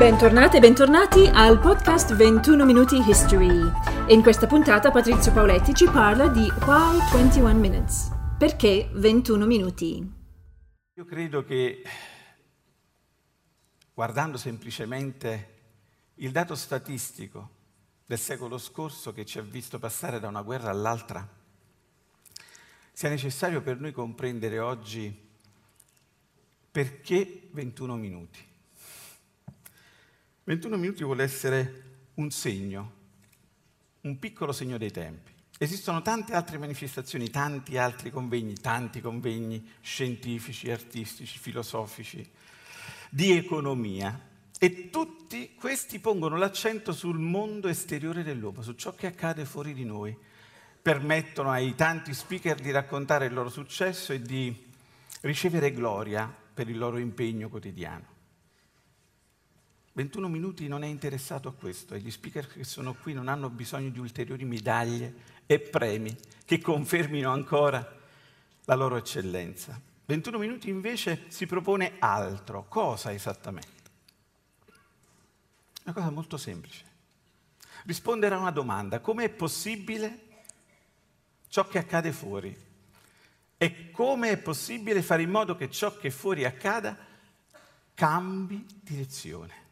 Bentornate 0.00 0.56
e 0.56 0.60
bentornati 0.60 1.26
al 1.30 1.60
podcast 1.60 2.16
21 2.16 2.64
Minuti 2.64 2.96
History. 3.06 3.70
In 4.08 4.22
questa 4.22 4.46
puntata 4.46 4.90
Patrizio 4.90 5.30
Paoletti 5.30 5.74
ci 5.74 5.84
parla 5.84 6.26
di 6.28 6.50
Why 6.64 6.96
21 7.12 7.52
Minutes? 7.52 8.08
Perché 8.38 8.88
21 8.94 9.44
minuti? 9.44 10.12
Io 10.94 11.04
credo 11.04 11.44
che 11.44 11.82
guardando 13.92 14.38
semplicemente 14.38 15.58
il 16.14 16.32
dato 16.32 16.54
statistico 16.54 17.50
del 18.06 18.18
secolo 18.18 18.56
scorso 18.56 19.12
che 19.12 19.26
ci 19.26 19.38
ha 19.38 19.42
visto 19.42 19.78
passare 19.78 20.18
da 20.18 20.28
una 20.28 20.40
guerra 20.40 20.70
all'altra, 20.70 21.28
sia 22.90 23.10
necessario 23.10 23.60
per 23.60 23.78
noi 23.78 23.92
comprendere 23.92 24.60
oggi 24.60 25.14
perché 26.70 27.48
21 27.52 27.96
minuti. 27.96 28.48
21 30.50 30.76
minuti 30.78 31.04
vuole 31.04 31.22
essere 31.22 31.82
un 32.14 32.28
segno, 32.32 32.92
un 34.00 34.18
piccolo 34.18 34.50
segno 34.50 34.78
dei 34.78 34.90
tempi. 34.90 35.30
Esistono 35.56 36.02
tante 36.02 36.32
altre 36.32 36.58
manifestazioni, 36.58 37.30
tanti 37.30 37.78
altri 37.78 38.10
convegni, 38.10 38.54
tanti 38.54 39.00
convegni 39.00 39.64
scientifici, 39.80 40.68
artistici, 40.68 41.38
filosofici, 41.38 42.28
di 43.10 43.30
economia, 43.30 44.28
e 44.58 44.90
tutti 44.90 45.54
questi 45.54 46.00
pongono 46.00 46.36
l'accento 46.36 46.92
sul 46.92 47.20
mondo 47.20 47.68
esteriore 47.68 48.24
dell'uomo, 48.24 48.62
su 48.62 48.72
ciò 48.72 48.92
che 48.92 49.06
accade 49.06 49.44
fuori 49.44 49.72
di 49.72 49.84
noi, 49.84 50.18
permettono 50.82 51.52
ai 51.52 51.76
tanti 51.76 52.12
speaker 52.12 52.58
di 52.58 52.72
raccontare 52.72 53.26
il 53.26 53.34
loro 53.34 53.50
successo 53.50 54.12
e 54.12 54.20
di 54.20 54.66
ricevere 55.20 55.72
gloria 55.72 56.28
per 56.52 56.68
il 56.68 56.76
loro 56.76 56.98
impegno 56.98 57.48
quotidiano. 57.48 58.18
21 59.92 60.28
minuti 60.28 60.68
non 60.68 60.84
è 60.84 60.86
interessato 60.86 61.48
a 61.48 61.52
questo 61.52 61.94
e 61.94 62.00
gli 62.00 62.10
speaker 62.10 62.46
che 62.46 62.64
sono 62.64 62.94
qui 62.94 63.12
non 63.12 63.28
hanno 63.28 63.50
bisogno 63.50 63.90
di 63.90 63.98
ulteriori 63.98 64.44
medaglie 64.44 65.14
e 65.46 65.58
premi 65.58 66.16
che 66.44 66.60
confermino 66.60 67.30
ancora 67.30 67.98
la 68.64 68.74
loro 68.74 68.96
eccellenza. 68.96 69.80
21 70.06 70.38
minuti 70.38 70.68
invece 70.68 71.24
si 71.28 71.46
propone 71.46 71.96
altro. 71.98 72.66
Cosa 72.68 73.12
esattamente? 73.12 73.90
Una 75.84 75.94
cosa 75.94 76.10
molto 76.10 76.36
semplice. 76.36 76.84
Rispondere 77.84 78.34
a 78.34 78.38
una 78.38 78.50
domanda. 78.52 79.00
Com'è 79.00 79.28
possibile 79.28 80.26
ciò 81.48 81.66
che 81.66 81.78
accade 81.78 82.12
fuori? 82.12 82.56
E 83.56 83.90
come 83.90 84.30
è 84.30 84.36
possibile 84.36 85.02
fare 85.02 85.22
in 85.22 85.30
modo 85.30 85.56
che 85.56 85.68
ciò 85.68 85.96
che 85.96 86.10
fuori 86.10 86.44
accada 86.44 86.96
cambi 87.94 88.64
direzione? 88.82 89.68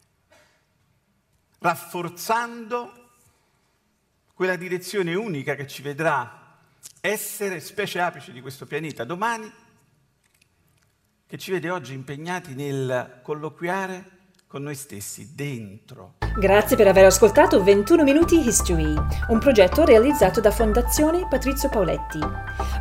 Rafforzando 1.59 2.93
quella 4.35 4.57
direzione 4.57 5.15
unica 5.15 5.55
che 5.55 5.67
ci 5.67 5.83
vedrà 5.83 6.57
essere 7.01 7.61
specie 7.61 8.01
apici 8.01 8.33
di 8.33 8.41
questo 8.41 8.67
pianeta 8.67 9.05
domani, 9.05 9.51
che 11.27 11.39
ci 11.39 11.51
vede 11.51 11.71
oggi 11.71 11.93
impegnati 11.93 12.55
nel 12.55 13.21
colloquiare 13.23 14.17
con 14.47 14.63
noi 14.63 14.75
stessi, 14.75 15.35
dentro. 15.35 16.15
Grazie 16.39 16.77
per 16.77 16.89
aver 16.89 17.05
ascoltato 17.05 17.63
21 17.63 18.03
Minuti 18.03 18.47
History, 18.47 18.95
un 19.29 19.39
progetto 19.39 19.85
realizzato 19.85 20.41
da 20.41 20.51
Fondazione 20.51 21.27
Patrizio 21.29 21.69
Paoletti. 21.69 22.19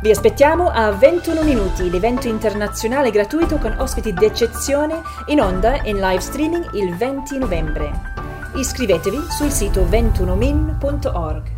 Vi 0.00 0.10
aspettiamo 0.10 0.70
a 0.70 0.92
21 0.92 1.42
Minuti, 1.42 1.90
l'evento 1.90 2.26
internazionale 2.26 3.10
gratuito 3.10 3.58
con 3.58 3.74
ospiti 3.78 4.14
d'eccezione 4.14 5.02
in 5.26 5.40
onda 5.40 5.82
in 5.84 5.98
live 5.98 6.20
streaming 6.20 6.72
il 6.72 6.96
20 6.96 7.38
novembre. 7.38 8.17
Iscrivetevi 8.58 9.18
sul 9.28 9.50
sito 9.50 9.84
21min.org. 9.84 11.57